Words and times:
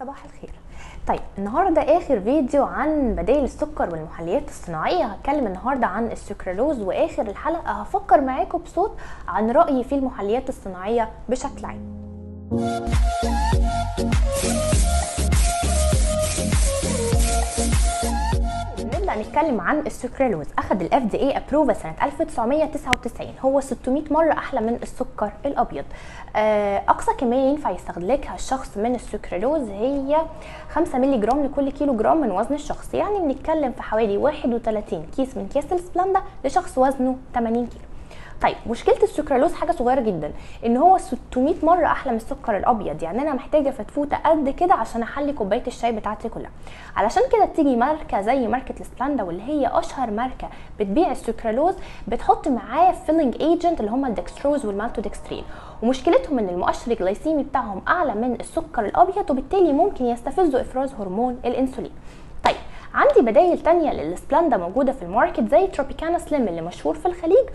صباح 0.00 0.24
الخير. 0.24 0.50
طيب 1.08 1.20
النهارده 1.38 1.82
آخر 1.98 2.20
فيديو 2.20 2.64
عن 2.64 3.14
بدائل 3.14 3.44
السكر 3.44 3.90
والمحليات 3.92 4.48
الصناعية. 4.48 5.04
هتكلم 5.04 5.46
النهارده 5.46 5.86
عن 5.86 6.06
السكرالوز 6.06 6.80
وآخر 6.80 7.22
الحلقة 7.22 7.70
هفكر 7.70 8.20
معاكم 8.20 8.58
بصوت 8.58 8.96
عن 9.28 9.50
رأيي 9.50 9.84
في 9.84 9.94
المحليات 9.94 10.48
الصناعية 10.48 11.08
بشكل 11.28 11.64
عام. 11.64 12.00
نبدا 19.20 19.30
نتكلم 19.30 19.60
عن 19.60 19.78
السكرالوز 19.78 20.46
أخذ 20.58 20.80
ال 20.80 21.02
FDA 21.02 21.16
approval 21.20 21.72
سنة 21.72 21.94
1999 22.02 23.34
هو 23.40 23.60
600 23.60 24.02
مرة 24.10 24.32
أحلى 24.32 24.60
من 24.60 24.78
السكر 24.82 25.32
الأبيض. 25.46 25.84
أقصى 26.88 27.12
كمية 27.18 27.50
ينفع 27.50 27.70
يستهلكها 27.70 28.34
الشخص 28.34 28.76
من 28.76 28.94
السكرالوز 28.94 29.68
هي 29.68 30.16
5 30.70 30.98
مللي 30.98 31.18
جرام 31.18 31.44
لكل 31.44 31.70
كيلو 31.70 31.96
جرام 31.96 32.20
من 32.20 32.30
وزن 32.30 32.54
الشخص. 32.54 32.94
يعني 32.94 33.18
بنتكلم 33.18 33.72
في 33.72 33.82
حوالي 33.82 34.16
31 34.16 35.06
كيس 35.16 35.36
من 35.36 35.48
كيس 35.48 35.72
السبلاندا 35.72 36.22
لشخص 36.44 36.78
وزنه 36.78 37.16
80 37.34 37.66
كيلو. 37.66 37.84
طيب 38.42 38.56
مشكلة 38.66 39.02
السكرالوز 39.02 39.54
حاجة 39.54 39.72
صغيرة 39.72 40.00
جدا 40.00 40.32
إن 40.66 40.76
هو 40.76 40.98
600 40.98 41.54
مرة 41.62 41.86
أحلى 41.86 42.12
من 42.12 42.16
السكر 42.18 42.56
الأبيض 42.56 43.02
يعني 43.02 43.22
أنا 43.22 43.34
محتاجة 43.34 43.70
فتفوتة 43.70 44.16
قد 44.16 44.48
كده 44.48 44.74
عشان 44.74 45.02
أحلي 45.02 45.32
كوباية 45.32 45.62
الشاي 45.66 45.92
بتاعتي 45.92 46.28
كلها. 46.28 46.50
علشان 46.96 47.22
كده 47.32 47.44
تيجي 47.44 47.76
ماركة 47.76 48.20
زي 48.20 48.46
ماركة 48.48 48.74
السبلاندا 48.80 49.22
واللي 49.22 49.42
هي 49.42 49.70
أشهر 49.78 50.10
ماركة 50.10 50.48
بتبيع 50.80 51.10
السكرالوز 51.10 51.74
بتحط 52.08 52.48
معاه 52.48 52.92
filling 52.92 53.36
agent 53.40 53.80
اللي 53.80 53.90
هم 53.90 54.06
الدكستروز 54.06 54.66
والمالتودكسترين 54.66 55.44
ومشكلتهم 55.82 56.38
إن 56.38 56.48
المؤشر 56.48 56.92
الجلايسيمي 56.92 57.42
بتاعهم 57.42 57.82
أعلى 57.88 58.14
من 58.14 58.40
السكر 58.40 58.84
الأبيض 58.84 59.30
وبالتالي 59.30 59.72
ممكن 59.72 60.04
يستفزوا 60.06 60.60
إفراز 60.60 60.92
هرمون 60.94 61.38
الإنسولين. 61.44 61.92
طيب 62.44 62.56
عندي 62.94 63.20
بدايل 63.30 63.58
تانية 63.58 63.92
للسبلاندا 63.92 64.56
موجودة 64.56 64.92
في 64.92 65.02
ال 65.02 65.09
market 65.09 65.48
زي 65.50 65.66
تروبيكانا 65.66 66.18
سليم 66.18 66.48
اللي 66.48 66.60
مشهور 66.62 66.94
في 66.94 67.06
الخليج 67.06 67.46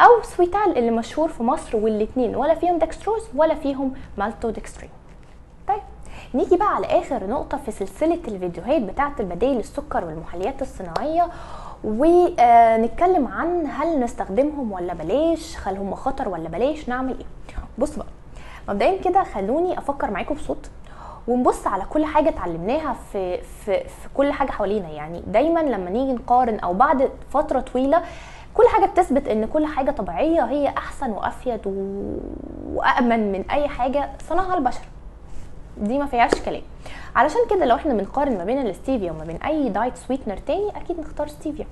أو 0.00 0.22
سويتال 0.22 0.78
اللي 0.78 0.90
مشهور 0.90 1.28
في 1.28 1.42
مصر 1.42 1.76
والاثنين 1.76 2.36
ولا 2.36 2.54
فيهم 2.54 2.78
دكستروز 2.78 3.22
ولا 3.34 3.54
فيهم 3.54 3.92
مالتودكسترين 4.18 4.90
طيب 5.68 5.80
نيجي 6.34 6.56
بقى 6.56 6.74
على 6.74 6.86
آخر 6.86 7.26
نقطة 7.26 7.56
في 7.58 7.70
سلسلة 7.70 8.18
الفيديوهات 8.28 8.82
بتاعة 8.82 9.12
البدائل 9.20 9.58
السكر 9.58 10.04
والمحليات 10.04 10.62
الصناعية. 10.62 11.28
ونتكلم 11.84 13.28
عن 13.28 13.66
هل 13.66 14.00
نستخدمهم 14.00 14.72
ولا 14.72 14.94
بلاش 14.94 15.56
هل 15.64 15.76
هم 15.76 15.94
خطر 15.94 16.28
ولا 16.28 16.48
بلاش 16.48 16.88
نعمل 16.88 17.18
إيه. 17.18 17.26
بص 17.78 17.96
بقى 17.96 18.06
مبدئيا 18.68 19.02
كده 19.02 19.24
خلوني 19.24 19.78
أفكر 19.78 20.10
معاكم 20.10 20.34
بصوت 20.34 20.70
ونبص 21.28 21.66
على 21.66 21.84
كل 21.90 22.04
حاجة 22.04 22.28
اتعلمناها 22.28 22.96
في 23.12 23.38
في 23.42 23.78
في 23.84 24.08
كل 24.14 24.32
حاجة 24.32 24.50
حوالينا. 24.50 24.88
يعني 24.88 25.22
دايما 25.26 25.60
لما 25.60 25.90
نيجي 25.90 26.12
نقارن 26.12 26.58
أو 26.58 26.74
بعد 26.74 27.10
فترة 27.30 27.60
طويلة 27.60 28.02
كل 28.54 28.68
حاجة 28.68 28.86
بتثبت 28.86 29.28
إن 29.28 29.46
كل 29.46 29.66
حاجة 29.66 29.90
طبيعية 29.90 30.44
هي 30.44 30.68
أحسن 30.68 31.10
وأفيد 31.10 31.60
و... 31.66 31.70
وامن 32.74 33.32
من 33.32 33.50
أي 33.50 33.68
حاجة 33.68 34.10
صنعها 34.28 34.54
البشر. 34.54 34.80
دي 35.78 35.98
ما 35.98 36.06
فيهاش 36.06 36.30
كلام. 36.44 36.62
علشان 37.16 37.40
كده 37.50 37.64
لو 37.64 37.76
إحنا 37.76 37.94
بنقارن 37.94 38.38
ما 38.38 38.44
بين 38.44 38.58
الاستيفيا 38.58 39.12
وما 39.12 39.24
بين 39.24 39.36
أي 39.36 39.68
diet 39.68 39.96
sweetener 39.96 40.36
تاني 40.36 40.70
أكيد 40.76 41.00
نختار 41.00 41.28
ستيفيا. 41.28 41.66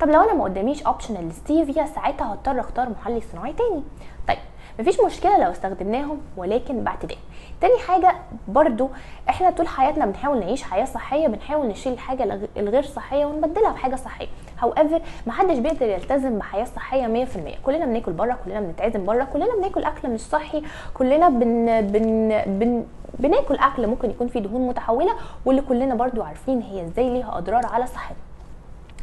طب 0.00 0.08
لو 0.08 0.20
أنا 0.20 0.34
ما 0.34 0.44
قداميش 0.44 0.82
option 0.82 1.16
الستيفيا 1.16 1.86
ساعتها 1.86 2.32
هضطر 2.32 2.60
أختار 2.60 2.88
محلي 2.88 3.20
صناعي 3.32 3.52
تاني. 3.52 3.82
طيب 4.28 4.38
مفيش 4.78 5.00
مشكلة 5.00 5.44
لو 5.44 5.50
استخدمناهم 5.50 6.18
ولكن 6.36 6.84
باعتدال 6.84 7.16
تاني 7.60 7.78
حاجة 7.78 8.14
برضو 8.48 8.90
إحنا 9.28 9.50
طول 9.50 9.68
حياتنا 9.68 10.06
بنحاول 10.06 10.40
نعيش 10.40 10.62
حياة 10.62 10.84
صحية 10.84 11.26
بنحاول 11.28 11.66
نشيل 11.66 11.92
الحاجة 11.92 12.40
الغير 12.56 12.82
صحية 12.82 13.26
ونبدلها 13.26 13.72
بحاجة 13.72 13.96
صحية. 13.96 14.26
However 14.62 15.00
محدش 15.26 15.58
بيقدر 15.58 15.86
يلتزم 15.88 16.38
بحياة 16.38 16.64
صحية 16.64 17.26
100% 17.26 17.28
كلنا 17.66 17.86
بناكل 17.86 18.12
بره 18.12 18.38
كلنا 18.44 18.60
بنتعزم 18.60 19.06
بره 19.06 19.24
كلنا 19.24 19.56
بناكل 19.56 19.84
أكل 19.84 20.10
مش 20.10 20.20
صحي 20.20 20.62
كلنا 20.94 21.28
بن 21.28 21.80
بن, 21.80 22.28
بن 22.46 22.84
بناكل 23.18 23.54
أكل 23.56 23.86
ممكن 23.86 24.10
يكون 24.10 24.28
فيه 24.28 24.40
دهون 24.40 24.68
متحولة 24.68 25.12
واللي 25.44 25.62
كلنا 25.62 25.94
برضو 25.94 26.22
عارفين 26.22 26.60
هي 26.62 26.84
إزاي 26.84 27.10
ليها 27.10 27.38
أضرار 27.38 27.66
على 27.66 27.86
صحتنا. 27.86 28.16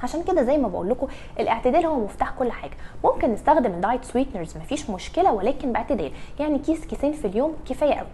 عشان 0.06 0.24
كده 0.24 0.44
زي 0.44 0.58
ما 0.58 0.68
بقول 0.68 0.90
لكم 0.90 1.08
الاعتدال 1.40 1.86
هو 1.86 2.00
مفتاح 2.00 2.32
كل 2.40 2.52
حاجة. 2.52 2.78
ممكن 3.04 3.34
نستخدم 3.34 3.72
ال 3.72 3.79
diet 3.79 4.06
sweeteners 4.06 4.58
مفيش 4.58 4.90
مشكلة 4.90 5.34
ولكن 5.34 5.72
باعتدال. 5.72 6.12
يعني 6.40 6.60
كيس 6.60 6.86
كيسين 6.86 7.12
في 7.14 7.28
اليوم 7.28 7.56
كفاية 7.70 7.94
قوي. 7.94 8.08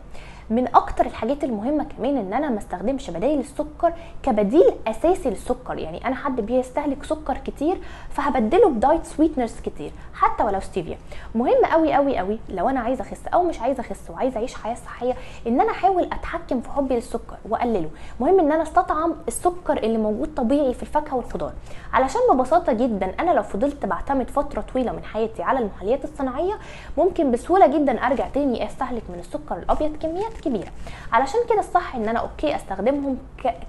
من 0.52 0.68
أكتر 0.76 1.06
الحاجات 1.06 1.44
المهمة 1.44 1.84
كمان 1.84 2.18
إن 2.18 2.34
أنا 2.34 2.50
ما 2.50 2.58
استخدمش 2.58 3.10
بدائل 3.10 3.40
السكر 3.40 3.94
كبديل 4.24 4.72
أساسي 4.88 5.30
للسكر. 5.30 5.78
يعني 5.78 6.08
أنا 6.08 6.16
حد 6.16 6.42
بيستهلك 6.42 7.04
سكر 7.04 7.38
كتير 7.38 7.78
فهبدله 8.10 8.70
ب 8.70 8.77
diet 8.77 9.06
sweeteners 9.06 9.60
كتير 9.60 9.92
حتى 10.14 10.44
ولو 10.44 10.60
ستيفيا 10.60 10.98
مهم 11.36 11.66
قوي 11.72 11.94
قوي 11.94 12.18
قوي 12.18 12.40
لو 12.50 12.70
أنا 12.70 12.80
عايزة 12.80 13.02
أخس 13.02 13.28
أو 13.34 13.44
مش 13.44 13.60
عايزة 13.60 13.82
أخس 13.82 14.10
وعايزة 14.10 14.38
أعيش 14.38 14.54
حياة 14.56 14.76
صحية 14.76 15.14
إن 15.48 15.62
أنا 15.62 15.72
أحاول 15.72 16.04
أتحكم 16.04 16.62
في 16.62 16.70
حبي 16.70 16.96
للسكر 16.96 17.38
وأقلله. 17.50 17.90
مهم 18.20 18.40
إن 18.40 18.52
أنا 18.52 18.64
أستطعم 18.64 19.16
السكر 19.28 19.78
اللي 19.78 19.98
موجود 19.98 20.34
طبيعي 20.36 20.74
في 20.74 20.84
الفاكهة 20.84 21.16
والخضار. 21.16 21.52
علشان 21.94 22.22
ببساطة 22.34 22.74
جدا 22.74 23.14
أنا 23.20 23.32
لو 23.32 23.44
فضلت 23.44 23.86
بعتمد 23.86 24.30
فترة 24.30 24.62
طويلة 24.74 24.92
من 24.92 25.04
حياتي 25.04 25.44
على 25.44 25.60
المحليات 25.60 26.04
الصناعية 26.04 26.54
ممكن 26.98 27.32
بسهولة 27.32 27.68
جدا 27.68 28.06
أرجع 28.06 28.28
تاني 28.28 28.66
أستهلك 28.66 29.04
من 29.10 29.20
السكر 29.20 29.58
الأبيض 29.58 29.96
كميات 30.02 30.41
كبيرة. 30.42 30.72
علشان 31.12 31.40
كده 31.50 31.60
الصح 31.60 31.96
إن 31.96 32.10
أنا 32.10 32.20
أوكي 32.20 32.56
أستخدمهم 32.56 33.18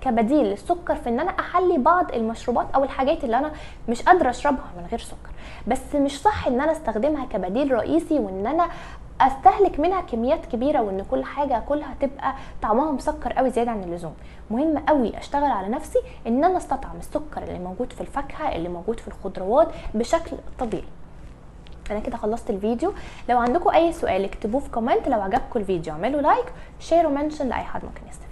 كبديل 0.00 0.44
للسكر 0.44 0.94
في 0.94 1.08
إن 1.08 1.20
أنا 1.20 1.30
أحلي 1.30 1.78
بعض 1.78 2.12
المشروبات 2.14 2.66
أو 2.74 2.84
الحاجات 2.84 3.24
اللي 3.24 3.38
أنا 3.38 3.52
مش 3.88 4.02
قادرة 4.02 4.30
أشربها 4.30 4.70
من 4.76 4.86
غير 4.90 5.00
سكر. 5.00 5.30
بس 5.66 5.94
مش 5.94 6.20
صح 6.20 6.46
إن 6.46 6.60
أنا 6.60 6.72
أستخدمها 6.72 7.26
كبديل 7.26 7.72
رئيسي 7.72 8.18
وإن 8.18 8.46
أنا 8.46 8.68
أستهلك 9.20 9.80
منها 9.80 10.00
كميات 10.00 10.46
كبيرة 10.46 10.80
وإن 10.80 11.04
كل 11.10 11.24
حاجة 11.24 11.58
اكلها 11.58 11.94
تبقى 12.00 12.34
طعمها 12.62 12.90
مسكر 12.90 13.32
قوي 13.32 13.50
زيادة 13.50 13.70
عن 13.70 13.82
اللزوم. 13.82 14.14
مهم 14.50 14.78
قوي 14.78 15.18
أشتغل 15.18 15.50
على 15.50 15.68
نفسي 15.68 15.98
إن 16.26 16.44
أنا 16.44 16.56
أستطعم 16.56 16.96
السكر 16.98 17.42
اللي 17.42 17.58
موجود 17.58 17.92
في 17.92 18.00
الفاكهة 18.00 18.56
اللي 18.56 18.68
موجود 18.68 19.00
في 19.00 19.08
الخضروات 19.08 19.68
بشكل 19.94 20.36
طبيعي. 20.58 20.84
أنا 21.90 22.00
كده 22.00 22.16
خلصت 22.16 22.50
الفيديو. 22.50 22.92
لو 23.28 23.38
عندكم 23.38 23.70
أي 23.70 23.92
سؤال 23.92 24.24
اكتبوه 24.24 24.60
في 24.60 24.70
comment 24.70 25.08
لو 25.08 25.20
عجبكم 25.20 25.60
الفيديو 25.60 25.92
اعملوا 25.92 26.20
like 26.20 26.46
share 26.80 27.06
و 27.06 27.12
mention 27.12 27.48
لأي 27.48 27.62
حد 27.62 27.84
ممكن 27.84 28.00
يستفيد. 28.10 28.31